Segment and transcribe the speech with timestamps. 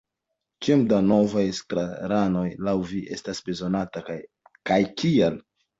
[0.65, 4.21] Kiom da novaj estraranoj laŭ vi estas bezonataj,
[4.73, 5.43] kaj kial?